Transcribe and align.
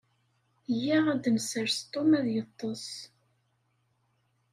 Yya 0.81 0.99
ad 1.13 1.23
nessers 1.35 1.77
Tum 1.91 2.09
ad 2.19 2.27
yeṭṭes. 2.35 2.87